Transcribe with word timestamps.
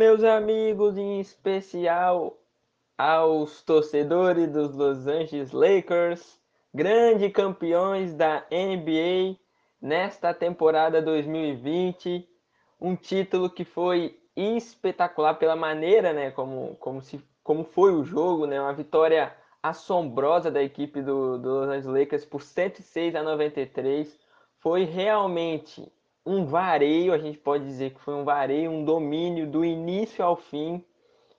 meus 0.00 0.24
amigos, 0.24 0.96
em 0.96 1.20
especial 1.20 2.38
aos 2.96 3.62
torcedores 3.62 4.50
dos 4.50 4.74
Los 4.74 5.06
Angeles 5.06 5.52
Lakers, 5.52 6.40
grandes 6.72 7.30
campeões 7.34 8.14
da 8.14 8.46
NBA 8.50 9.38
nesta 9.78 10.32
temporada 10.32 11.02
2020. 11.02 12.26
Um 12.80 12.96
título 12.96 13.50
que 13.50 13.62
foi 13.62 14.18
espetacular 14.34 15.34
pela 15.34 15.54
maneira, 15.54 16.14
né, 16.14 16.30
como, 16.30 16.76
como, 16.76 17.02
se, 17.02 17.22
como 17.44 17.62
foi 17.62 17.92
o 17.92 18.02
jogo, 18.02 18.46
né, 18.46 18.58
uma 18.58 18.72
vitória 18.72 19.36
assombrosa 19.62 20.50
da 20.50 20.62
equipe 20.62 21.02
do, 21.02 21.36
do 21.36 21.58
Los 21.60 21.68
Angeles 21.68 21.84
Lakers 21.84 22.24
por 22.24 22.40
106 22.40 23.14
a 23.16 23.22
93. 23.22 24.18
Foi 24.60 24.84
realmente 24.84 25.92
um 26.30 26.46
vareio, 26.46 27.12
a 27.12 27.18
gente 27.18 27.38
pode 27.38 27.64
dizer 27.64 27.90
que 27.90 28.00
foi 28.00 28.14
um 28.14 28.22
vareio, 28.22 28.70
um 28.70 28.84
domínio 28.84 29.48
do 29.48 29.64
início 29.64 30.24
ao 30.24 30.36
fim. 30.36 30.84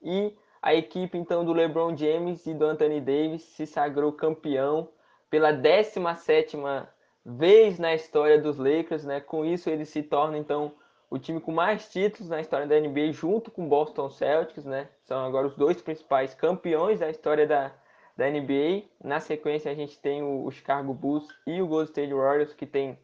E 0.01 0.36
a 0.61 0.75
equipe 0.75 1.18
então 1.18 1.45
do 1.45 1.54
LeBron 1.54 1.95
James 1.95 2.45
e 2.45 2.54
do 2.54 2.65
Anthony 2.65 2.99
Davis 2.99 3.43
se 3.43 3.65
sagrou 3.65 4.11
campeão 4.11 4.89
pela 5.29 5.54
17ª 5.54 6.89
vez 7.25 7.79
na 7.79 7.93
história 7.93 8.37
dos 8.37 8.57
Lakers, 8.57 9.05
né? 9.05 9.21
Com 9.21 9.46
isso 9.46 9.69
eles 9.69 9.87
se 9.87 10.04
tornam 10.04 10.37
então 10.37 10.73
o 11.10 11.18
time 11.18 11.39
com 11.39 11.51
mais 11.54 11.89
títulos 11.89 12.29
na 12.29 12.41
história 12.41 12.68
da 12.68 12.77
NBA 12.77 13.13
junto 13.13 13.49
com 13.49 13.69
Boston 13.69 14.10
Celtics, 14.10 14.65
né? 14.65 14.89
São 15.04 15.23
agora 15.25 15.47
os 15.47 15.55
dois 15.55 15.82
principais 15.82 16.33
campeões 16.33 16.99
da 16.99 17.10
história 17.10 17.47
da, 17.47 17.71
da 18.18 18.29
NBA. 18.29 18.83
Na 19.01 19.21
sequência 19.21 19.71
a 19.71 19.75
gente 19.75 19.97
tem 19.99 20.21
o, 20.21 20.46
o 20.46 20.51
Chicago 20.51 20.93
Bulls 20.93 21.27
e 21.47 21.61
o 21.61 21.68
Golden 21.68 21.85
State 21.85 22.13
Warriors 22.13 22.54
que 22.54 22.65
tem 22.65 22.99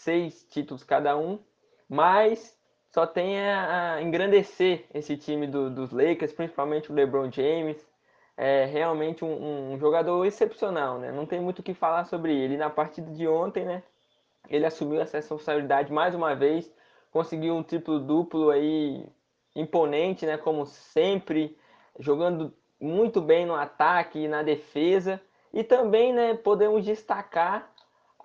seis 0.00 0.44
títulos 0.44 0.82
cada 0.82 1.16
um, 1.16 1.38
mas 1.88 2.58
só 2.90 3.06
tem 3.06 3.38
a, 3.40 4.00
engrandecer 4.02 4.84
esse 4.92 5.16
time 5.16 5.46
do, 5.46 5.70
dos 5.70 5.92
Lakers, 5.92 6.32
principalmente 6.32 6.90
o 6.90 6.94
LeBron 6.94 7.30
James. 7.30 7.88
É 8.36 8.64
realmente 8.64 9.24
um, 9.24 9.72
um, 9.72 9.78
jogador 9.78 10.24
excepcional, 10.24 10.98
né? 10.98 11.12
Não 11.12 11.26
tem 11.26 11.40
muito 11.40 11.58
o 11.58 11.62
que 11.62 11.74
falar 11.74 12.04
sobre 12.04 12.34
ele. 12.34 12.56
Na 12.56 12.70
partida 12.70 13.10
de 13.10 13.28
ontem, 13.28 13.64
né? 13.64 13.82
Ele 14.48 14.64
assumiu 14.64 15.00
essa 15.00 15.18
responsabilidade 15.18 15.92
mais 15.92 16.14
uma 16.14 16.34
vez, 16.34 16.72
conseguiu 17.12 17.54
um 17.54 17.62
triplo-duplo 17.62 18.50
aí 18.50 19.06
imponente, 19.54 20.24
né? 20.24 20.38
Como 20.38 20.64
sempre, 20.64 21.56
jogando 21.98 22.52
muito 22.80 23.20
bem 23.20 23.44
no 23.44 23.54
ataque 23.54 24.20
e 24.20 24.28
na 24.28 24.42
defesa. 24.42 25.20
E 25.52 25.62
também, 25.62 26.12
né? 26.12 26.34
Podemos 26.34 26.82
destacar 26.84 27.70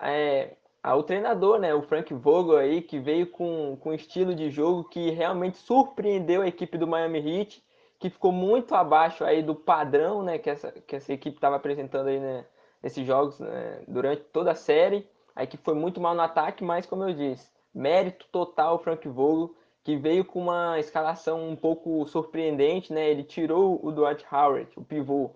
é, 0.00 0.56
ao 0.86 1.02
treinador, 1.02 1.58
né, 1.58 1.74
o 1.74 1.82
Frank 1.82 2.14
Vogel 2.14 2.58
aí, 2.58 2.80
que 2.80 3.00
veio 3.00 3.26
com, 3.26 3.76
com 3.80 3.90
um 3.90 3.94
estilo 3.94 4.32
de 4.32 4.50
jogo 4.52 4.84
que 4.84 5.10
realmente 5.10 5.58
surpreendeu 5.58 6.42
a 6.42 6.46
equipe 6.46 6.78
do 6.78 6.86
Miami 6.86 7.18
Heat, 7.18 7.60
que 7.98 8.08
ficou 8.08 8.30
muito 8.30 8.72
abaixo 8.72 9.24
aí 9.24 9.42
do 9.42 9.52
padrão, 9.52 10.22
né, 10.22 10.38
que 10.38 10.48
essa, 10.48 10.70
que 10.70 10.94
essa 10.94 11.12
equipe 11.12 11.38
estava 11.38 11.56
apresentando 11.56 12.06
aí, 12.06 12.20
né, 12.20 12.46
nesses 12.80 13.04
jogos 13.04 13.40
né, 13.40 13.82
durante 13.88 14.22
toda 14.32 14.52
a 14.52 14.54
série. 14.54 15.04
A 15.34 15.42
equipe 15.42 15.64
foi 15.64 15.74
muito 15.74 16.00
mal 16.00 16.14
no 16.14 16.22
ataque, 16.22 16.62
mas 16.62 16.86
como 16.86 17.02
eu 17.02 17.12
disse, 17.12 17.50
mérito 17.74 18.24
total 18.30 18.78
Frank 18.78 19.08
Vogel, 19.08 19.56
que 19.82 19.96
veio 19.96 20.24
com 20.24 20.40
uma 20.40 20.78
escalação 20.78 21.48
um 21.48 21.56
pouco 21.56 22.06
surpreendente, 22.06 22.92
né? 22.92 23.10
Ele 23.10 23.24
tirou 23.24 23.84
o 23.84 23.90
Dwight 23.90 24.24
Howard, 24.32 24.70
o 24.76 24.84
pivô, 24.84 25.32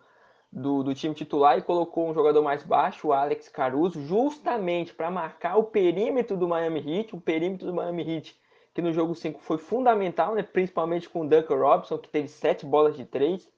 do, 0.52 0.82
do 0.82 0.94
time 0.94 1.14
titular 1.14 1.58
e 1.58 1.62
colocou 1.62 2.08
um 2.08 2.14
jogador 2.14 2.42
mais 2.42 2.62
baixo, 2.62 3.08
o 3.08 3.12
Alex 3.12 3.48
Caruso, 3.48 4.00
justamente 4.02 4.92
para 4.92 5.10
marcar 5.10 5.56
o 5.56 5.64
perímetro 5.64 6.36
do 6.36 6.48
Miami 6.48 6.80
Heat, 6.80 7.14
o 7.14 7.20
perímetro 7.20 7.66
do 7.66 7.74
Miami 7.74 8.02
Heat, 8.02 8.36
que 8.74 8.82
no 8.82 8.92
jogo 8.92 9.14
5 9.14 9.40
foi 9.40 9.58
fundamental, 9.58 10.34
né? 10.34 10.42
principalmente 10.42 11.08
com 11.08 11.22
o 11.22 11.28
Duncan 11.28 11.56
Robinson, 11.56 11.98
que 11.98 12.08
teve 12.08 12.28
sete 12.28 12.66
bolas 12.66 12.96
de 12.96 13.04
três. 13.04 13.48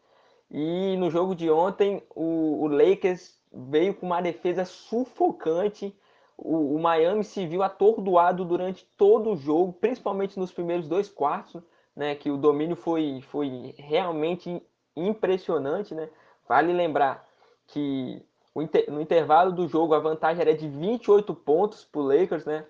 E 0.50 0.96
no 0.98 1.10
jogo 1.10 1.34
de 1.34 1.50
ontem, 1.50 2.02
o, 2.14 2.64
o 2.64 2.66
Lakers 2.66 3.38
veio 3.50 3.94
com 3.94 4.06
uma 4.06 4.20
defesa 4.20 4.64
sufocante. 4.64 5.96
O, 6.36 6.76
o, 6.76 6.78
Miami 6.78 7.24
se 7.24 7.46
viu 7.46 7.62
atordoado 7.62 8.44
durante 8.44 8.84
todo 8.98 9.30
o 9.30 9.36
jogo, 9.36 9.72
principalmente 9.72 10.38
nos 10.38 10.52
primeiros 10.52 10.88
dois 10.88 11.08
quartos, 11.08 11.62
né? 11.96 12.14
Que 12.14 12.30
o 12.30 12.36
domínio 12.36 12.76
foi, 12.76 13.20
foi 13.22 13.74
realmente 13.78 14.62
impressionante, 14.94 15.94
né? 15.94 16.08
Vale 16.48 16.72
lembrar 16.72 17.26
que 17.66 18.24
no 18.88 19.00
intervalo 19.00 19.52
do 19.52 19.66
jogo 19.66 19.94
a 19.94 19.98
vantagem 19.98 20.42
era 20.42 20.54
de 20.54 20.68
28 20.68 21.34
pontos 21.34 21.84
para 21.84 22.00
o 22.00 22.04
Lakers, 22.04 22.44
né? 22.44 22.66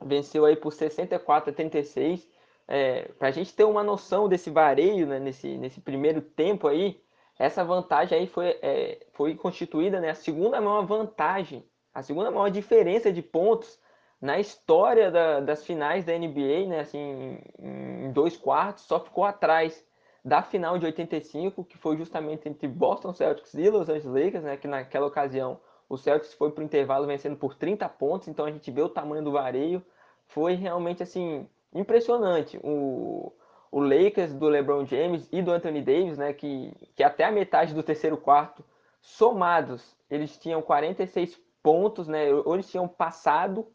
Venceu 0.00 0.44
aí 0.44 0.54
por 0.54 0.72
64 0.72 1.50
a 1.50 1.52
36. 1.52 2.28
É, 2.66 3.08
para 3.18 3.28
a 3.28 3.30
gente 3.30 3.52
ter 3.54 3.64
uma 3.64 3.82
noção 3.82 4.28
desse 4.28 4.50
vareio 4.50 5.06
né, 5.06 5.18
nesse, 5.18 5.58
nesse 5.58 5.80
primeiro 5.80 6.22
tempo 6.22 6.66
aí, 6.66 7.02
essa 7.38 7.64
vantagem 7.64 8.18
aí 8.18 8.26
foi, 8.26 8.58
é, 8.62 9.06
foi 9.12 9.34
constituída, 9.34 10.00
né, 10.00 10.10
a 10.10 10.14
segunda 10.14 10.60
maior 10.60 10.86
vantagem, 10.86 11.64
a 11.92 12.02
segunda 12.02 12.30
maior 12.30 12.48
diferença 12.48 13.12
de 13.12 13.20
pontos 13.20 13.78
na 14.20 14.38
história 14.38 15.10
da, 15.10 15.40
das 15.40 15.66
finais 15.66 16.04
da 16.04 16.16
NBA, 16.16 16.66
né, 16.68 16.80
assim, 16.80 17.38
em, 17.58 18.06
em 18.06 18.12
dois 18.12 18.36
quartos, 18.36 18.84
só 18.84 18.98
ficou 18.98 19.24
atrás 19.24 19.84
da 20.24 20.42
final 20.42 20.78
de 20.78 20.86
85, 20.86 21.64
que 21.64 21.76
foi 21.76 21.96
justamente 21.98 22.48
entre 22.48 22.66
Boston 22.66 23.12
Celtics 23.12 23.52
e 23.52 23.68
Los 23.68 23.88
Angeles 23.88 24.06
Lakers, 24.06 24.44
né, 24.44 24.56
que 24.56 24.66
naquela 24.66 25.06
ocasião 25.06 25.60
o 25.86 25.98
Celtics 25.98 26.32
foi 26.32 26.50
para 26.50 26.62
o 26.62 26.64
intervalo 26.64 27.06
vencendo 27.06 27.36
por 27.36 27.54
30 27.54 27.86
pontos, 27.90 28.28
então 28.28 28.46
a 28.46 28.50
gente 28.50 28.70
vê 28.70 28.80
o 28.80 28.88
tamanho 28.88 29.22
do 29.22 29.30
vareio, 29.30 29.84
foi 30.26 30.54
realmente 30.54 31.02
assim 31.02 31.46
impressionante. 31.74 32.58
O, 32.64 33.32
o 33.70 33.80
Lakers 33.80 34.32
do 34.32 34.48
LeBron 34.48 34.86
James 34.86 35.28
e 35.30 35.42
do 35.42 35.50
Anthony 35.50 35.82
Davis, 35.82 36.16
né, 36.16 36.32
que, 36.32 36.72
que 36.96 37.02
até 37.02 37.24
a 37.24 37.32
metade 37.32 37.74
do 37.74 37.82
terceiro 37.82 38.16
quarto, 38.16 38.64
somados, 39.02 39.94
eles 40.10 40.38
tinham 40.38 40.62
46 40.62 41.38
pontos, 41.62 42.08
né, 42.08 42.32
ou 42.32 42.54
eles 42.54 42.70
tinham 42.70 42.88
passado 42.88 43.66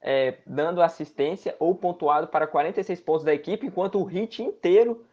é, 0.00 0.38
dando 0.46 0.80
assistência 0.80 1.56
ou 1.58 1.74
pontuado 1.74 2.28
para 2.28 2.46
46 2.46 3.00
pontos 3.00 3.24
da 3.24 3.34
equipe, 3.34 3.66
enquanto 3.66 4.00
o 4.00 4.08
Heat 4.08 4.44
inteiro 4.44 5.04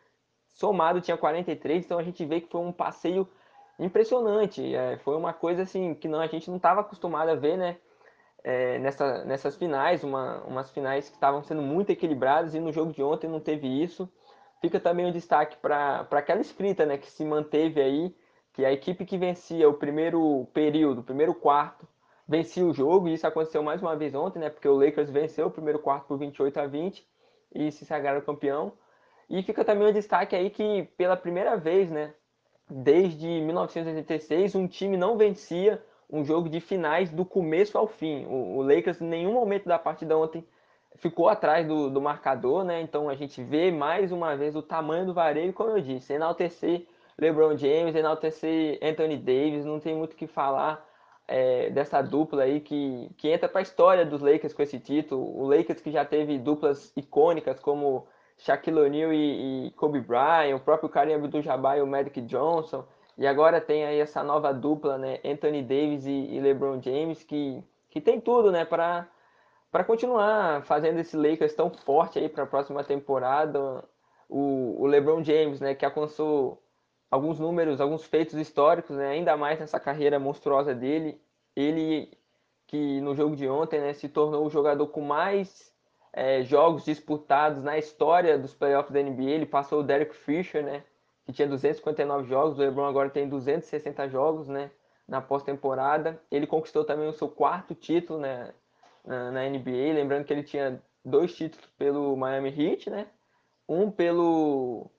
somado 0.55 1.01
tinha 1.01 1.17
43, 1.17 1.85
então 1.85 1.99
a 1.99 2.03
gente 2.03 2.25
vê 2.25 2.41
que 2.41 2.49
foi 2.49 2.61
um 2.61 2.71
passeio 2.71 3.27
impressionante. 3.77 4.73
É, 4.73 4.97
foi 4.97 5.15
uma 5.15 5.33
coisa 5.33 5.61
assim 5.63 5.93
que 5.93 6.07
não, 6.07 6.19
a 6.19 6.27
gente 6.27 6.49
não 6.49 6.57
estava 6.57 6.81
acostumado 6.81 7.29
a 7.29 7.35
ver, 7.35 7.57
né? 7.57 7.77
É, 8.43 8.77
nessa, 8.79 9.25
nessas 9.25 9.55
finais, 9.55 10.03
uma, 10.03 10.43
umas 10.43 10.69
finais 10.71 11.09
que 11.09 11.15
estavam 11.15 11.41
sendo 11.43 11.61
muito 11.61 11.89
equilibradas 11.89 12.53
e 12.53 12.59
no 12.59 12.71
jogo 12.71 12.91
de 12.91 13.03
ontem 13.03 13.27
não 13.27 13.39
teve 13.39 13.67
isso. 13.67 14.09
Fica 14.61 14.79
também 14.79 15.05
um 15.05 15.11
destaque 15.11 15.57
para 15.57 16.07
aquela 16.11 16.41
escrita 16.41 16.85
né, 16.85 16.97
que 16.97 17.09
se 17.09 17.25
manteve 17.25 17.81
aí, 17.81 18.15
que 18.53 18.63
a 18.63 18.71
equipe 18.71 19.03
que 19.03 19.17
vencia 19.17 19.67
o 19.67 19.73
primeiro 19.73 20.47
período, 20.53 21.01
o 21.01 21.03
primeiro 21.03 21.33
quarto, 21.33 21.87
vencia 22.27 22.63
o 22.65 22.73
jogo, 22.73 23.07
e 23.07 23.13
isso 23.13 23.27
aconteceu 23.27 23.61
mais 23.61 23.81
uma 23.81 23.95
vez 23.95 24.15
ontem, 24.15 24.39
né? 24.39 24.49
Porque 24.49 24.67
o 24.67 24.77
Lakers 24.77 25.09
venceu 25.09 25.47
o 25.47 25.51
primeiro 25.51 25.79
quarto 25.79 26.07
por 26.07 26.17
28 26.17 26.59
a 26.59 26.67
20 26.67 27.05
e 27.53 27.71
se 27.71 27.85
sagraram 27.85 28.21
campeão. 28.21 28.73
E 29.29 29.41
fica 29.43 29.63
também 29.65 29.87
o 29.87 29.93
destaque 29.93 30.35
aí 30.35 30.49
que 30.49 30.83
pela 30.97 31.17
primeira 31.17 31.57
vez, 31.57 31.89
né, 31.89 32.13
desde 32.69 33.27
1986, 33.27 34.55
um 34.55 34.67
time 34.67 34.97
não 34.97 35.17
vencia 35.17 35.81
um 36.09 36.23
jogo 36.23 36.49
de 36.49 36.59
finais 36.59 37.09
do 37.09 37.25
começo 37.25 37.77
ao 37.77 37.87
fim. 37.87 38.25
O, 38.25 38.57
o 38.57 38.61
Lakers 38.61 39.01
em 39.01 39.07
nenhum 39.07 39.33
momento 39.33 39.65
da 39.65 39.79
partida 39.79 40.17
ontem 40.17 40.45
ficou 40.95 41.27
atrás 41.27 41.67
do, 41.67 41.89
do, 41.89 42.01
marcador, 42.01 42.63
né? 42.63 42.81
Então 42.81 43.09
a 43.09 43.15
gente 43.15 43.43
vê 43.43 43.71
mais 43.71 44.11
uma 44.11 44.35
vez 44.35 44.55
o 44.55 44.61
tamanho 44.61 45.05
do 45.05 45.13
vareio, 45.13 45.53
como 45.53 45.71
eu 45.71 45.81
disse, 45.81 46.13
enaltecer 46.13 46.85
LeBron 47.17 47.57
James, 47.57 47.95
enaltecer 47.95 48.79
Anthony 48.81 49.17
Davis, 49.17 49.65
não 49.65 49.79
tem 49.79 49.95
muito 49.95 50.13
o 50.13 50.15
que 50.15 50.27
falar 50.27 50.85
é, 51.27 51.69
dessa 51.69 52.01
dupla 52.01 52.43
aí 52.43 52.59
que, 52.59 53.09
que 53.17 53.29
entra 53.29 53.49
para 53.49 53.59
a 53.59 53.63
história 53.63 54.05
dos 54.05 54.21
Lakers 54.21 54.53
com 54.53 54.61
esse 54.61 54.79
título. 54.79 55.37
O 55.37 55.47
Lakers 55.47 55.81
que 55.81 55.91
já 55.91 56.05
teve 56.05 56.37
duplas 56.37 56.93
icônicas 56.95 57.59
como 57.59 58.07
Shaquille 58.37 58.79
O'Neal 58.79 59.13
e, 59.13 59.67
e, 59.67 59.71
Kobe 59.71 59.99
Bryant, 59.99 60.55
o 60.55 60.59
próprio 60.59 60.89
Kareem 60.89 61.15
Abdul-Jabbar 61.15 61.77
e 61.77 61.81
o 61.81 61.87
Magic 61.87 62.19
Johnson, 62.21 62.85
e 63.17 63.25
agora 63.25 63.61
tem 63.61 63.85
aí 63.85 63.99
essa 63.99 64.23
nova 64.23 64.53
dupla, 64.53 64.97
né, 64.97 65.19
Anthony 65.23 65.61
Davis 65.61 66.05
e, 66.05 66.11
e 66.11 66.39
LeBron 66.39 66.81
James, 66.81 67.23
que, 67.23 67.63
que 67.89 68.01
tem 68.01 68.19
tudo, 68.19 68.51
né, 68.51 68.65
para 68.65 69.07
para 69.75 69.83
continuar 69.83 70.63
fazendo 70.63 70.99
esse 70.99 71.17
Lakers 71.17 71.53
tão 71.53 71.69
forte 71.69 72.17
aí 72.17 72.29
para 72.29 72.43
a 72.43 72.47
próxima 72.47 72.81
temporada. 72.81 73.83
O, 74.29 74.81
o, 74.81 74.85
LeBron 74.85 75.21
James, 75.21 75.59
né, 75.59 75.75
que 75.75 75.83
alcançou 75.83 76.63
alguns 77.11 77.41
números, 77.41 77.81
alguns 77.81 78.05
feitos 78.05 78.35
históricos, 78.35 78.95
né, 78.95 79.09
ainda 79.09 79.35
mais 79.35 79.59
nessa 79.59 79.77
carreira 79.77 80.17
monstruosa 80.17 80.73
dele. 80.73 81.21
Ele 81.53 82.09
que 82.65 83.01
no 83.01 83.13
jogo 83.15 83.35
de 83.35 83.49
ontem, 83.49 83.81
né, 83.81 83.91
se 83.91 84.07
tornou 84.07 84.45
o 84.45 84.49
jogador 84.49 84.87
com 84.87 85.01
mais 85.01 85.74
é, 86.15 86.41
jogos 86.43 86.85
disputados 86.85 87.61
na 87.61 87.77
história 87.77 88.39
dos 88.39 88.53
playoffs 88.53 88.93
da 88.93 89.03
NBA. 89.03 89.31
Ele 89.31 89.45
passou 89.45 89.81
o 89.81 89.83
Derek 89.83 90.15
Fisher, 90.15 90.63
né? 90.63 90.81
Que 91.25 91.33
tinha 91.33 91.47
259 91.47 92.29
jogos. 92.29 92.57
O 92.57 92.61
LeBron 92.61 92.85
agora 92.85 93.09
tem 93.09 93.27
260 93.27 94.07
jogos, 94.07 94.47
né? 94.47 94.71
Na 95.05 95.19
pós-temporada. 95.19 96.21
Ele 96.31 96.47
conquistou 96.47 96.85
também 96.85 97.09
o 97.09 97.13
seu 97.13 97.27
quarto 97.27 97.75
título, 97.75 98.17
né? 98.17 98.53
Na, 99.05 99.29
na, 99.29 99.49
NBA. 99.49 99.93
Lembrando 99.93 100.23
que 100.23 100.31
ele 100.31 100.43
tinha 100.43 100.81
dois 101.03 101.35
títulos 101.35 101.67
pelo 101.77 102.15
Miami 102.15 102.49
Heat, 102.49 102.89
né? 102.89 103.07
Um 103.67 103.91
pelo 103.91 104.89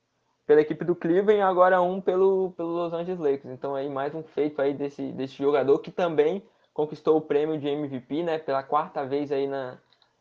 pela 0.46 0.60
equipe 0.60 0.84
do 0.84 0.94
Cleveland 0.94 1.40
agora 1.40 1.82
um 1.82 2.00
pelo, 2.00 2.52
pelo 2.52 2.68
Los 2.68 2.92
Angeles 2.92 3.18
Lakers. 3.18 3.46
Então 3.54 3.74
aí 3.74 3.88
mais 3.88 4.14
um 4.14 4.22
feito 4.22 4.60
aí 4.60 4.74
desse, 4.74 5.10
desse 5.12 5.34
jogador 5.34 5.78
que 5.78 5.90
também 5.90 6.40
conquistou 6.72 7.16
o 7.16 7.22
prêmio 7.22 7.58
de 7.58 7.66
MVP, 7.66 8.22
né? 8.22 8.38
Pela 8.38 8.62
quarta 8.62 9.04
vez 9.04 9.32
aí 9.32 9.48
na, 9.48 9.78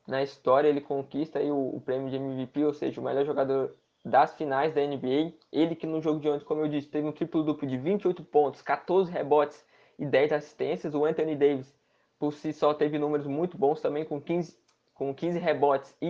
na 0.07 0.21
história 0.23 0.67
ele 0.67 0.81
conquista 0.81 1.39
aí 1.39 1.51
o, 1.51 1.75
o 1.75 1.81
prêmio 1.81 2.09
de 2.09 2.17
MVP, 2.17 2.63
ou 2.63 2.73
seja, 2.73 3.01
o 3.01 3.03
melhor 3.03 3.25
jogador 3.25 3.75
das 4.03 4.35
finais 4.35 4.73
da 4.73 4.81
NBA. 4.81 5.33
Ele 5.51 5.75
que 5.75 5.87
no 5.87 6.01
jogo 6.01 6.19
de 6.19 6.29
ontem, 6.29 6.45
como 6.45 6.61
eu 6.61 6.67
disse, 6.67 6.87
teve 6.87 7.07
um 7.07 7.11
triplo 7.11 7.43
duplo 7.43 7.67
de 7.67 7.77
28 7.77 8.23
pontos, 8.23 8.61
14 8.61 9.11
rebotes 9.11 9.65
e 9.97 10.05
10 10.05 10.33
assistências. 10.33 10.93
O 10.93 11.05
Anthony 11.05 11.35
Davis 11.35 11.75
por 12.19 12.33
si 12.33 12.53
só 12.53 12.73
teve 12.73 12.99
números 12.99 13.25
muito 13.25 13.57
bons 13.57 13.81
também 13.81 14.05
com 14.05 14.21
15 14.21 14.57
com 14.93 15.13
15 15.13 15.37
rebotes 15.39 15.93
e 16.01 16.09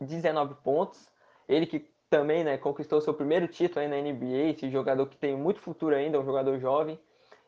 19 0.00 0.56
pontos. 0.62 1.08
Ele 1.48 1.64
que 1.66 1.88
também 2.10 2.44
né, 2.44 2.58
conquistou 2.58 3.00
seu 3.00 3.14
primeiro 3.14 3.48
título 3.48 3.80
aí 3.80 3.88
na 3.88 3.96
NBA, 3.96 4.50
esse 4.50 4.70
jogador 4.70 5.06
que 5.06 5.16
tem 5.16 5.34
muito 5.34 5.60
futuro 5.60 5.94
ainda, 5.94 6.20
um 6.20 6.24
jogador 6.24 6.58
jovem. 6.58 7.00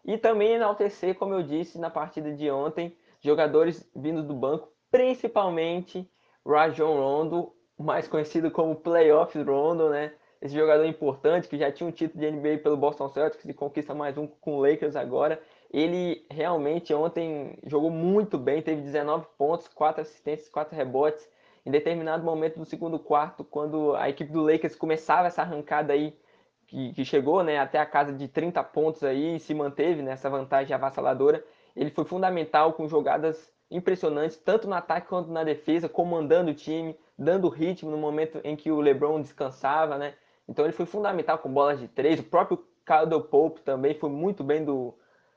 E 0.04 0.16
também 0.16 0.52
enaltecer, 0.52 1.14
como 1.14 1.34
eu 1.34 1.42
disse 1.42 1.78
na 1.78 1.90
partida 1.90 2.32
de 2.32 2.50
ontem, 2.50 2.96
jogadores 3.20 3.86
vindos 3.94 4.24
do 4.24 4.32
banco, 4.32 4.72
principalmente 4.90 6.08
Rajon 6.46 6.94
Rondo, 6.94 7.54
mais 7.78 8.08
conhecido 8.08 8.50
como 8.50 8.76
Playoffs 8.76 9.44
Rondo, 9.46 9.90
né? 9.90 10.12
Esse 10.40 10.54
jogador 10.54 10.84
importante 10.84 11.48
que 11.48 11.58
já 11.58 11.70
tinha 11.72 11.88
um 11.88 11.92
título 11.92 12.20
de 12.20 12.30
NBA 12.30 12.58
pelo 12.58 12.76
Boston 12.76 13.08
Celtics 13.08 13.44
e 13.44 13.52
conquista 13.52 13.94
mais 13.94 14.16
um 14.16 14.26
com 14.26 14.56
o 14.56 14.60
Lakers 14.60 14.94
agora. 14.94 15.40
Ele 15.70 16.24
realmente 16.30 16.94
ontem 16.94 17.58
jogou 17.66 17.90
muito 17.90 18.38
bem, 18.38 18.62
teve 18.62 18.80
19 18.80 19.26
pontos, 19.36 19.68
4 19.68 20.02
assistências, 20.02 20.48
4 20.48 20.76
rebotes 20.76 21.28
em 21.68 21.70
determinado 21.70 22.24
momento 22.24 22.58
do 22.58 22.64
segundo 22.64 22.98
quarto, 22.98 23.44
quando 23.44 23.94
a 23.94 24.08
equipe 24.08 24.32
do 24.32 24.42
Lakers 24.42 24.74
começava 24.74 25.26
essa 25.26 25.42
arrancada 25.42 25.92
aí, 25.92 26.18
que, 26.66 26.94
que 26.94 27.04
chegou 27.04 27.42
né, 27.42 27.58
até 27.58 27.78
a 27.78 27.84
casa 27.84 28.10
de 28.10 28.26
30 28.26 28.64
pontos 28.64 29.02
aí 29.02 29.36
e 29.36 29.40
se 29.40 29.52
manteve 29.52 30.00
nessa 30.00 30.30
vantagem 30.30 30.74
avassaladora, 30.74 31.44
ele 31.76 31.90
foi 31.90 32.06
fundamental 32.06 32.72
com 32.72 32.88
jogadas 32.88 33.52
impressionantes, 33.70 34.36
tanto 34.36 34.66
no 34.68 34.74
ataque 34.74 35.08
quanto 35.08 35.30
na 35.30 35.44
defesa, 35.44 35.88
comandando 35.88 36.50
o 36.50 36.54
time, 36.54 36.98
dando 37.18 37.48
ritmo 37.48 37.90
no 37.90 37.98
momento 37.98 38.40
em 38.44 38.56
que 38.56 38.70
o 38.70 38.80
LeBron 38.80 39.20
descansava, 39.20 39.98
né? 39.98 40.14
Então 40.48 40.64
ele 40.64 40.72
foi 40.72 40.86
fundamental 40.86 41.38
com 41.38 41.52
bolas 41.52 41.78
de 41.78 41.88
três. 41.88 42.18
O 42.20 42.24
próprio 42.24 42.64
Caldwell 42.84 43.22
Pope 43.22 43.60
também 43.60 43.94
foi 43.94 44.08
muito 44.08 44.42
bem 44.42 44.64
do 44.64 44.94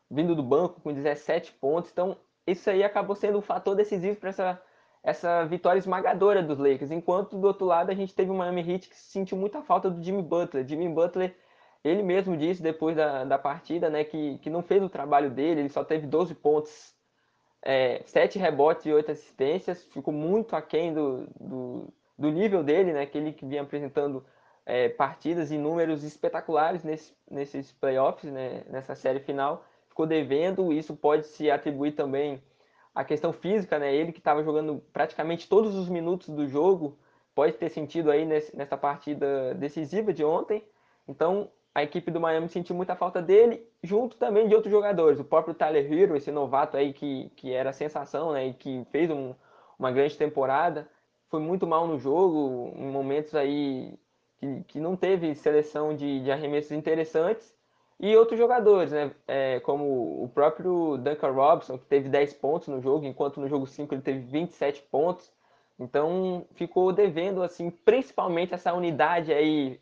vindo 0.10 0.36
do 0.36 0.44
banco 0.44 0.81
com 0.81 0.94
17 0.94 1.54
pontos. 1.54 1.92
Então 1.92 2.18
isso 2.48 2.69
aí 2.69 2.83
acabou 2.83 3.16
sendo 3.16 3.38
um 3.38 3.42
fator 3.42 3.75
decisivo 3.75 4.18
para 4.18 4.30
essa 4.30 4.62
essa 5.04 5.44
vitória 5.45 5.80
esmagadora 5.80 6.44
dos 6.44 6.60
Lakers, 6.60 6.92
enquanto 6.92 7.38
do 7.38 7.48
outro 7.48 7.66
lado 7.66 7.89
a 7.89 7.95
gente 7.95 8.13
teve 8.13 8.30
o 8.30 8.36
Miami 8.36 8.62
Heat 8.62 8.89
que 8.89 8.95
sentiu 8.95 9.36
muita 9.38 9.62
falta 9.63 9.89
do 9.89 10.01
Jimmy 10.04 10.22
Butler. 10.22 10.68
Jimmy 10.68 10.88
Butler, 10.89 11.36
ele 11.84 12.04
mesmo 12.04 12.38
disse 12.38 12.62
depois 12.62 12.95
da, 12.95 13.24
da 13.24 13.39
partida, 13.39 13.89
né, 13.89 14.04
que, 14.04 14.38
que 14.39 14.50
não 14.50 14.62
fez 14.62 14.84
o 14.84 14.89
trabalho 14.89 15.31
dele, 15.31 15.62
ele 15.62 15.69
só 15.69 15.84
teve 15.84 16.06
12 16.06 16.36
pontos, 16.36 16.94
é, 17.62 18.02
7 18.06 18.40
rebotes 18.40 18.86
e 18.86 18.94
8 18.94 19.12
assistências, 19.12 19.84
ficou 19.86 20.13
muito 20.13 20.56
aquém 20.56 20.94
do, 20.94 21.28
do, 21.40 21.88
do 22.18 22.31
nível 22.31 22.63
dele, 22.63 22.94
né, 22.94 23.06
que 23.06 23.18
ele 23.18 23.34
que 23.34 23.46
vinha 23.46 23.62
apresentando 23.62 24.25
é, 24.66 24.90
partidas 24.90 25.52
e 25.52 25.58
números 25.58 26.04
espetaculares 26.04 26.84
nesse, 26.84 27.13
nesses 27.30 27.72
playoffs, 27.72 28.31
né, 28.31 28.63
nessa 28.69 28.96
série 28.96 29.19
final, 29.19 29.66
ficou 29.88 30.08
devendo, 30.08 30.72
isso 30.72 30.96
pode 30.96 31.28
se 31.28 31.52
atribuir 31.52 31.92
também 31.92 32.42
a 32.94 33.04
questão 33.04 33.31
física, 33.31 33.80
né? 33.80 33.94
Ele 33.94 34.12
que 34.12 34.19
estava 34.19 34.44
jogando 34.44 34.84
praticamente 34.92 35.48
todos 35.48 35.75
os 35.75 35.88
minutos 35.88 36.30
do 36.30 36.48
jogo, 36.48 36.98
pode 37.34 37.54
ter 37.54 37.69
sentido 37.69 38.12
aí 38.12 38.25
nesse, 38.25 38.56
nessa 38.56 38.78
partida 38.78 39.54
decisiva 39.56 40.12
de 40.12 40.24
ontem. 40.24 40.63
Então, 41.08 41.50
a 41.74 41.84
equipe 41.84 42.12
do 42.12 42.20
Miami 42.20 42.50
sentiu 42.50 42.76
muita 42.76 42.96
falta 42.96 43.22
dele, 43.22 43.66
junto 43.82 44.18
também 44.18 44.48
de 44.48 44.56
outros 44.56 44.72
jogadores. 44.72 45.20
O 45.20 45.24
próprio 45.24 45.54
Tyler 45.54 45.92
Hero, 45.92 46.16
esse 46.16 46.32
novato 46.32 46.76
aí 46.76 46.94
que, 46.94 47.32
que 47.36 47.54
era 47.54 47.72
sensação, 47.72 48.34
né? 48.34 48.48
E 48.48 48.54
que 48.54 48.86
fez 48.92 49.10
um, 49.10 49.34
uma 49.80 49.92
grande 49.92 50.18
temporada, 50.18 50.90
foi 51.30 51.40
muito 51.40 51.66
mal 51.66 51.88
no 51.88 51.98
jogo, 51.98 52.74
em 52.76 52.88
momentos 52.88 53.34
aí 53.36 53.98
que, 54.38 54.64
que 54.68 54.80
não 54.82 54.98
teve 54.98 55.34
seleção 55.34 55.96
de, 55.96 56.24
de 56.24 56.32
arremessos 56.32 56.72
interessantes. 56.72 57.56
E 58.00 58.16
outros 58.18 58.38
jogadores, 58.38 58.92
né? 58.92 59.12
É, 59.28 59.60
como 59.62 60.24
o 60.24 60.30
próprio 60.34 60.98
Duncan 60.98 61.32
Robinson, 61.32 61.78
que 61.78 61.86
teve 61.86 62.10
10 62.10 62.34
pontos 62.34 62.68
no 62.68 62.82
jogo, 62.82 63.06
enquanto 63.06 63.40
no 63.40 63.48
jogo 63.48 63.66
5 63.66 63.94
ele 63.94 64.02
teve 64.02 64.20
27 64.20 64.82
pontos. 64.92 65.32
Então 65.80 66.46
ficou 66.54 66.92
devendo, 66.92 67.42
assim, 67.42 67.70
principalmente 67.70 68.54
essa 68.54 68.74
unidade 68.74 69.32
aí 69.32 69.80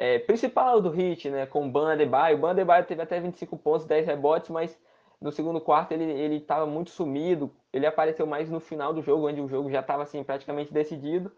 é, 0.00 0.18
principal 0.18 0.80
do 0.80 0.90
Hit, 0.90 1.28
né? 1.30 1.46
Com 1.46 1.66
o 1.66 1.70
Ban 1.70 1.92
Adebayo. 1.92 2.36
O 2.36 2.40
Ban 2.40 2.54
teve 2.82 3.02
até 3.02 3.20
25 3.20 3.56
pontos, 3.58 3.86
10 3.86 4.06
rebotes, 4.06 4.50
mas 4.50 4.78
no 5.20 5.30
segundo 5.30 5.60
quarto 5.60 5.92
ele 5.92 6.36
estava 6.36 6.66
muito 6.66 6.90
sumido. 6.90 7.50
Ele 7.72 7.86
apareceu 7.86 8.26
mais 8.26 8.50
no 8.50 8.60
final 8.60 8.92
do 8.92 9.02
jogo, 9.02 9.28
onde 9.28 9.40
o 9.40 9.48
jogo 9.48 9.70
já 9.70 9.80
estava 9.80 10.02
assim, 10.02 10.24
praticamente 10.24 10.72
decidido. 10.72 11.30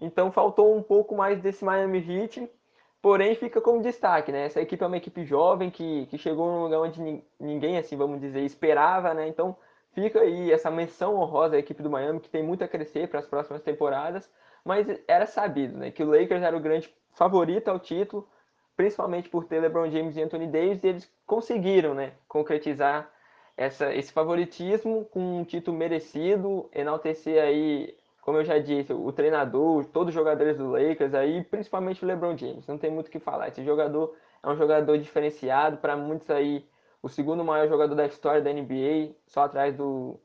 Então 0.00 0.32
faltou 0.32 0.74
um 0.74 0.82
pouco 0.82 1.14
mais 1.14 1.40
desse 1.40 1.64
Miami 1.64 1.98
Heat 1.98 2.48
Porém, 3.00 3.34
fica 3.36 3.60
como 3.60 3.80
destaque, 3.80 4.32
né? 4.32 4.46
Essa 4.46 4.60
equipe 4.60 4.82
é 4.82 4.86
uma 4.86 4.96
equipe 4.96 5.24
jovem 5.24 5.70
que, 5.70 6.06
que 6.06 6.18
chegou 6.18 6.50
num 6.50 6.62
lugar 6.64 6.80
onde 6.80 7.22
ninguém, 7.38 7.78
assim, 7.78 7.96
vamos 7.96 8.20
dizer, 8.20 8.40
esperava, 8.42 9.14
né? 9.14 9.28
Então, 9.28 9.56
fica 9.92 10.20
aí 10.20 10.50
essa 10.52 10.70
menção 10.70 11.14
honrosa 11.14 11.54
à 11.56 11.58
equipe 11.60 11.82
do 11.82 11.90
Miami, 11.90 12.18
que 12.20 12.28
tem 12.28 12.42
muito 12.42 12.64
a 12.64 12.68
crescer 12.68 13.08
para 13.08 13.20
as 13.20 13.26
próximas 13.26 13.62
temporadas, 13.62 14.28
mas 14.64 14.86
era 15.06 15.26
sabido, 15.26 15.78
né? 15.78 15.92
Que 15.92 16.02
o 16.02 16.10
Lakers 16.10 16.42
era 16.42 16.56
o 16.56 16.60
grande 16.60 16.92
favorito 17.18 17.68
ao 17.68 17.78
título, 17.78 18.26
principalmente 18.76 19.28
por 19.28 19.44
ter 19.44 19.60
LeBron 19.60 19.90
James 19.90 20.16
e 20.16 20.22
Anthony 20.22 20.46
Davis, 20.46 20.82
e 20.82 20.86
eles 20.86 21.12
conseguiram, 21.26 21.94
né? 21.94 22.12
Concretizar 22.28 23.10
essa, 23.56 23.94
esse 23.94 24.12
favoritismo 24.12 25.04
com 25.06 25.40
um 25.40 25.44
título 25.44 25.76
merecido, 25.76 26.70
enaltecer 26.72 27.42
aí 27.42 27.94
como 28.28 28.36
eu 28.36 28.44
já 28.44 28.58
disse, 28.58 28.92
o 28.92 29.10
treinador, 29.10 29.86
todos 29.86 30.08
os 30.08 30.14
jogadores 30.14 30.54
do 30.58 30.72
Lakers 30.72 31.14
aí, 31.14 31.42
principalmente 31.44 32.04
o 32.04 32.06
LeBron 32.06 32.36
James, 32.36 32.66
não 32.66 32.76
tem 32.76 32.90
muito 32.90 33.08
o 33.08 33.10
que 33.10 33.18
falar. 33.18 33.48
Esse 33.48 33.64
jogador 33.64 34.14
é 34.42 34.48
um 34.50 34.54
jogador 34.54 34.98
diferenciado, 34.98 35.78
para 35.78 35.96
muitos 35.96 36.28
aí, 36.28 36.62
o 37.02 37.08
segundo 37.08 37.42
maior 37.42 37.66
jogador 37.68 37.94
da 37.94 38.04
história 38.04 38.42
da 38.42 38.52
NBA, 38.52 39.14
só 39.26 39.44
atrás 39.44 39.74
do, 39.74 40.20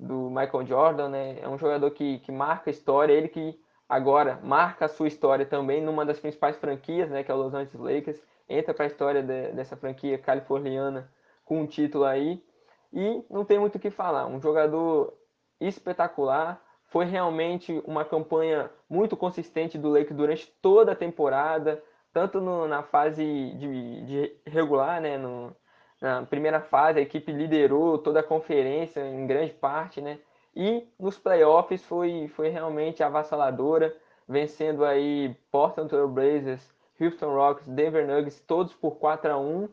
do 0.00 0.30
Michael 0.30 0.64
Jordan, 0.64 1.10
né? 1.10 1.40
É 1.42 1.46
um 1.46 1.58
jogador 1.58 1.90
que, 1.90 2.20
que 2.20 2.32
marca 2.32 2.70
a 2.70 2.72
história, 2.72 3.12
ele 3.12 3.28
que 3.28 3.60
agora 3.92 4.40
marca 4.42 4.86
a 4.86 4.88
sua 4.88 5.06
história 5.06 5.44
também 5.44 5.82
numa 5.82 6.02
das 6.02 6.18
principais 6.18 6.56
franquias, 6.56 7.10
né, 7.10 7.22
que 7.22 7.30
é 7.30 7.34
o 7.34 7.36
Los 7.36 7.52
Angeles 7.52 7.78
Lakers, 7.78 8.22
entra 8.48 8.72
para 8.72 8.84
a 8.84 8.86
história 8.86 9.22
de, 9.22 9.52
dessa 9.52 9.76
franquia 9.76 10.16
californiana 10.16 11.10
com 11.44 11.60
um 11.60 11.66
título 11.66 12.04
aí, 12.04 12.42
e 12.90 13.22
não 13.28 13.44
tem 13.44 13.58
muito 13.58 13.76
o 13.76 13.78
que 13.78 13.90
falar, 13.90 14.26
um 14.26 14.40
jogador 14.40 15.12
espetacular, 15.60 16.58
foi 16.86 17.04
realmente 17.04 17.82
uma 17.86 18.02
campanha 18.02 18.70
muito 18.88 19.14
consistente 19.14 19.76
do 19.76 19.90
Lakers 19.90 20.16
durante 20.16 20.46
toda 20.62 20.92
a 20.92 20.96
temporada, 20.96 21.82
tanto 22.14 22.40
no, 22.40 22.66
na 22.66 22.82
fase 22.82 23.22
de, 23.58 24.04
de 24.06 24.36
regular, 24.46 25.02
né, 25.02 25.18
no, 25.18 25.54
na 26.00 26.22
primeira 26.22 26.62
fase 26.62 26.98
a 26.98 27.02
equipe 27.02 27.30
liderou 27.30 27.98
toda 27.98 28.20
a 28.20 28.22
conferência 28.22 29.06
em 29.06 29.26
grande 29.26 29.52
parte, 29.52 30.00
né, 30.00 30.18
e 30.54 30.86
nos 30.98 31.18
playoffs 31.18 31.84
foi, 31.84 32.28
foi 32.28 32.48
realmente 32.48 33.02
avassaladora, 33.02 33.94
vencendo 34.28 34.84
aí 34.84 35.34
Portland 35.50 35.88
Trail 35.88 36.08
Blazers, 36.08 36.72
Houston 37.00 37.34
Rockets, 37.34 37.68
Denver 37.68 38.06
Nuggets, 38.06 38.40
todos 38.40 38.74
por 38.74 38.96
4 38.96 39.32
a 39.32 39.38
1 39.38 39.68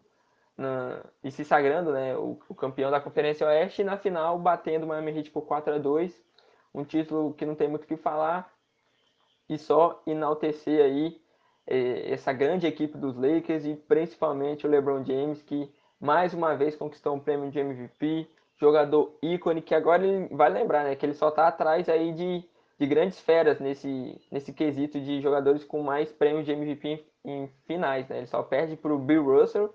na, 0.57 1.03
e 1.23 1.31
se 1.31 1.45
sagrando 1.45 1.91
né, 1.91 2.15
o, 2.17 2.37
o, 2.49 2.55
campeão 2.55 2.91
da 2.91 2.99
Conferência 2.99 3.47
Oeste, 3.47 3.81
e 3.81 3.85
na 3.85 3.97
final 3.97 4.37
batendo 4.39 4.83
o 4.83 4.87
Miami 4.87 5.17
Heat 5.17 5.31
por 5.31 5.43
4 5.43 5.75
a 5.75 5.77
2 5.77 6.29
um 6.73 6.83
título 6.83 7.33
que 7.33 7.45
não 7.45 7.55
tem 7.55 7.67
muito 7.67 7.83
o 7.83 7.87
que 7.87 7.97
falar 7.97 8.51
e 9.47 9.57
só 9.57 10.01
enaltecer 10.05 10.83
aí 10.83 11.19
é, 11.65 12.11
essa 12.11 12.31
grande 12.31 12.67
equipe 12.67 12.97
dos 12.97 13.15
Lakers 13.15 13.65
e 13.65 13.75
principalmente 13.75 14.67
o 14.67 14.69
LeBron 14.69 15.03
James 15.03 15.41
que 15.41 15.71
mais 15.99 16.33
uma 16.33 16.55
vez 16.55 16.75
conquistou 16.75 17.15
um 17.15 17.19
prêmio 17.19 17.49
de 17.51 17.59
MVP, 17.59 18.29
jogador 18.59 19.17
ícone 19.21 19.61
que 19.61 19.73
agora 19.73 20.05
ele 20.05 20.27
vai 20.35 20.49
lembrar, 20.49 20.83
né, 20.83 20.95
que 20.95 21.05
ele 21.05 21.13
só 21.13 21.29
está 21.29 21.47
atrás 21.47 21.87
aí 21.87 22.11
de, 22.11 22.43
de 22.77 22.85
grandes 22.85 23.19
feras 23.19 23.59
nesse 23.59 24.19
nesse 24.31 24.51
quesito 24.53 24.99
de 24.99 25.21
jogadores 25.21 25.63
com 25.63 25.81
mais 25.81 26.11
prêmios 26.11 26.45
de 26.45 26.51
MVP 26.51 26.87
em, 27.23 27.31
em 27.43 27.47
finais, 27.65 28.07
né? 28.09 28.17
Ele 28.17 28.27
só 28.27 28.43
perde 28.43 28.75
para 28.75 28.93
o 28.93 28.99
Bill 28.99 29.23
Russell 29.23 29.73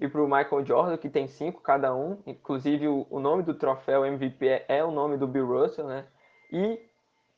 e 0.00 0.08
para 0.08 0.22
o 0.22 0.26
Michael 0.26 0.64
Jordan, 0.64 0.96
que 0.96 1.08
tem 1.08 1.28
cinco 1.28 1.60
cada 1.60 1.94
um. 1.94 2.18
Inclusive, 2.26 2.88
o, 2.88 3.06
o 3.08 3.20
nome 3.20 3.42
do 3.42 3.54
troféu 3.54 4.04
MVP 4.04 4.48
é, 4.48 4.64
é, 4.68 4.84
o 4.84 4.90
nome 4.90 5.16
do 5.16 5.28
Bill 5.28 5.46
Russell, 5.46 5.86
né? 5.86 6.06
E 6.50 6.80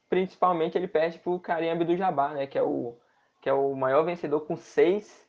principalmente 0.09 0.79
ele 0.79 0.89
perde 0.89 1.19
para 1.19 1.33
o 1.33 1.41
Karim 1.41 1.71
Abdul-Jabbar, 1.71 2.35
né, 2.35 2.47
que 2.47 2.57
é 2.57 2.63
o 2.63 2.97
que 3.41 3.49
é 3.51 3.53
o 3.53 3.75
maior 3.75 4.05
vencedor 4.05 4.41
com 4.41 4.57
seis 4.57 5.29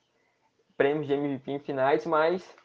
prêmios 0.78 1.06
de 1.06 1.14
MVP 1.14 1.52
em 1.52 1.60
finais, 1.60 2.06
mas 2.06 2.56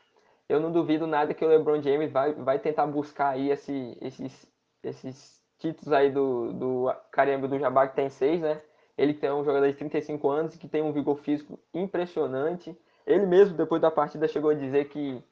eu 0.51 0.59
não 0.59 0.73
duvido 0.73 1.07
nada 1.07 1.33
que 1.33 1.45
o 1.45 1.49
LeBron 1.49 1.81
James 1.81 2.11
vai, 2.11 2.33
vai 2.33 2.59
tentar 2.59 2.85
buscar 2.85 3.29
aí 3.31 3.51
esse, 3.51 3.97
esses, 4.01 4.53
esses 4.83 5.41
títulos 5.59 5.93
aí 5.93 6.11
do, 6.11 6.53
do 6.53 6.95
Karim 7.13 7.35
Abdul-Jabbar 7.35 7.91
que 7.91 7.95
tem 7.95 8.11
seis, 8.11 8.41
né? 8.41 8.61
Ele 8.99 9.15
que 9.15 9.25
é 9.25 9.33
um 9.33 9.45
jogador 9.45 9.69
de 9.69 9.75
35 9.75 10.29
anos 10.29 10.57
que 10.57 10.67
tem 10.67 10.83
um 10.83 10.93
vigor 10.93 11.17
físico 11.19 11.57
impressionante. 11.73 12.77
Ele 13.07 13.27
mesmo, 13.27 13.57
depois 13.57 13.81
da 13.81 13.93
partida, 13.93 14.27
chegou 14.27 14.51
a 14.51 14.55
dizer 14.55 14.89
que, 14.89 15.23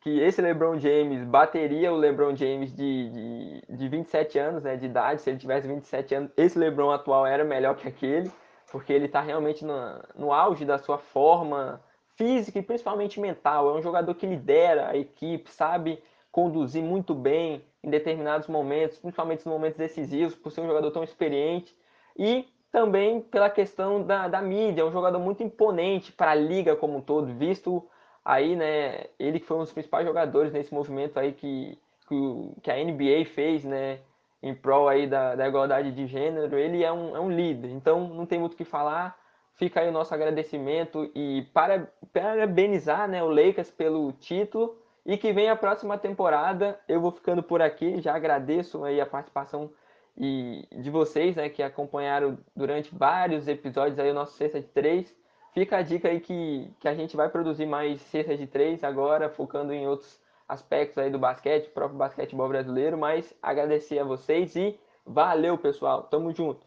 que 0.00 0.20
esse 0.20 0.40
LeBron 0.40 0.78
James 0.78 1.24
bateria 1.24 1.92
o 1.92 1.96
LeBron 1.96 2.36
James 2.36 2.72
de, 2.72 3.10
de, 3.10 3.76
de 3.76 3.88
27 3.88 4.38
anos 4.38 4.62
né, 4.62 4.76
de 4.76 4.86
idade. 4.86 5.22
Se 5.22 5.30
ele 5.30 5.38
tivesse 5.38 5.66
27 5.66 6.14
anos, 6.14 6.30
esse 6.36 6.56
LeBron 6.56 6.92
atual 6.92 7.26
era 7.26 7.44
melhor 7.44 7.74
que 7.74 7.88
aquele, 7.88 8.30
porque 8.70 8.92
ele 8.92 9.06
está 9.06 9.20
realmente 9.20 9.64
no, 9.64 9.74
no 10.14 10.32
auge 10.32 10.64
da 10.64 10.78
sua 10.78 10.98
forma 10.98 11.82
física 12.22 12.60
e 12.60 12.62
principalmente 12.62 13.18
mental. 13.18 13.68
É 13.68 13.78
um 13.78 13.82
jogador 13.82 14.14
que 14.14 14.24
lidera 14.24 14.90
a 14.90 14.96
equipe, 14.96 15.50
sabe 15.50 16.00
conduzir 16.30 16.82
muito 16.82 17.14
bem 17.14 17.64
em 17.82 17.90
determinados 17.90 18.46
momentos, 18.46 18.98
principalmente 18.98 19.44
nos 19.44 19.52
momentos 19.52 19.76
decisivos, 19.76 20.36
por 20.36 20.52
ser 20.52 20.60
um 20.60 20.68
jogador 20.68 20.90
tão 20.92 21.02
experiente. 21.02 21.76
E 22.16 22.46
também 22.70 23.20
pela 23.20 23.50
questão 23.50 24.02
da, 24.02 24.28
da 24.28 24.40
mídia, 24.40 24.82
é 24.82 24.84
um 24.84 24.92
jogador 24.92 25.18
muito 25.18 25.42
imponente 25.42 26.12
para 26.12 26.30
a 26.30 26.34
liga 26.34 26.76
como 26.76 26.98
um 26.98 27.00
todo, 27.00 27.34
visto 27.34 27.86
aí, 28.24 28.54
né, 28.54 29.06
ele 29.18 29.40
que 29.40 29.46
foi 29.46 29.56
um 29.56 29.60
dos 29.60 29.72
principais 29.72 30.06
jogadores 30.06 30.52
nesse 30.52 30.72
movimento 30.72 31.18
aí 31.18 31.32
que, 31.32 31.76
que, 32.08 32.14
que 32.62 32.70
a 32.70 32.76
NBA 32.76 33.24
fez, 33.26 33.64
né, 33.64 33.98
em 34.40 34.54
prol 34.54 34.88
aí 34.88 35.08
da, 35.08 35.34
da 35.34 35.46
igualdade 35.46 35.90
de 35.90 36.06
gênero, 36.06 36.56
ele 36.56 36.84
é 36.84 36.92
um, 36.92 37.16
é 37.16 37.20
um 37.20 37.30
líder, 37.30 37.70
então 37.72 38.08
não 38.08 38.24
tem 38.24 38.38
muito 38.38 38.54
o 38.54 38.56
que 38.56 38.64
falar, 38.64 39.18
fica 39.54 39.80
aí 39.80 39.88
o 39.88 39.92
nosso 39.92 40.14
agradecimento 40.14 41.10
e 41.14 41.46
para, 41.52 41.88
parabenizar 42.12 43.08
né, 43.08 43.22
o 43.22 43.28
Lakers 43.28 43.70
pelo 43.70 44.12
título 44.12 44.76
e 45.04 45.16
que 45.16 45.32
vem 45.32 45.48
a 45.48 45.56
próxima 45.56 45.98
temporada. 45.98 46.78
Eu 46.88 47.00
vou 47.00 47.10
ficando 47.10 47.42
por 47.42 47.60
aqui, 47.62 48.00
já 48.00 48.14
agradeço 48.14 48.84
aí 48.84 49.00
a 49.00 49.06
participação 49.06 49.70
e 50.16 50.66
de 50.70 50.90
vocês, 50.90 51.36
né, 51.36 51.48
que 51.48 51.62
acompanharam 51.62 52.38
durante 52.54 52.94
vários 52.94 53.48
episódios 53.48 53.98
aí 53.98 54.10
o 54.10 54.14
nosso 54.14 54.36
Sexta 54.36 54.60
de 54.60 54.68
Três. 54.68 55.14
Fica 55.54 55.78
a 55.78 55.82
dica 55.82 56.08
aí 56.08 56.20
que, 56.20 56.70
que 56.80 56.88
a 56.88 56.94
gente 56.94 57.16
vai 57.16 57.28
produzir 57.28 57.66
mais 57.66 58.00
Sexta 58.02 58.36
de 58.36 58.46
Três 58.46 58.84
agora, 58.84 59.28
focando 59.28 59.72
em 59.72 59.86
outros 59.86 60.20
aspectos 60.48 60.98
aí 60.98 61.10
do 61.10 61.18
basquete, 61.18 61.70
próprio 61.70 61.98
basquetebol 61.98 62.48
brasileiro, 62.48 62.98
mas 62.98 63.34
agradecer 63.42 63.98
a 63.98 64.04
vocês 64.04 64.54
e 64.54 64.78
valeu, 65.04 65.56
pessoal. 65.56 66.02
Tamo 66.04 66.32
junto. 66.34 66.66